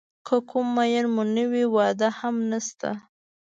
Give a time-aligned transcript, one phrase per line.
[0.27, 2.89] که کوم مېن مو نه وي واده هم نشته.